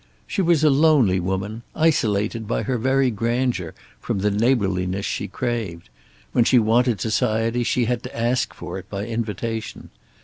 She 0.25 0.41
was 0.41 0.63
a 0.63 0.71
lonely 0.71 1.19
woman, 1.19 1.61
isolated 1.75 2.47
by 2.47 2.63
her 2.63 2.79
very 2.79 3.11
grandeur 3.11 3.75
from 3.99 4.17
the 4.17 4.31
neighborliness 4.31 5.05
she 5.05 5.27
craved; 5.27 5.89
when 6.31 6.43
she 6.43 6.57
wanted 6.57 6.99
society 6.99 7.63
she 7.63 7.85
had 7.85 8.01
to 8.01 8.19
ask 8.19 8.51
for 8.51 8.79
it, 8.79 8.89
by 8.89 9.05
invitation. 9.05 9.91